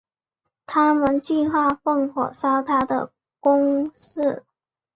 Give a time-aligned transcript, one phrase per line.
[0.65, 4.43] 他们计划放火烧他的宫室。